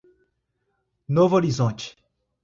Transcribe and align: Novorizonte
Novorizonte 1.17 1.93